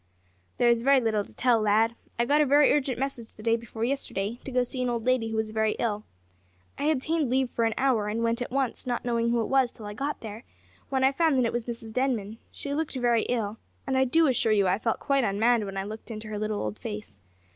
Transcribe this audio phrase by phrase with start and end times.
[0.57, 1.93] "There is very little to tell, lad.
[2.17, 4.89] I got a very urgent message the day before yesterday to go to see an
[4.89, 6.05] old lady who was very ill.
[6.79, 9.71] I obtained leave for an hour, and went at once, not knowing who it was
[9.71, 10.43] till I got there,
[10.89, 12.39] when I found that it was Mrs Denman.
[12.49, 15.83] She looked very ill, and I do assure you I felt quite unmanned when I
[15.83, 17.19] looked into her little old face.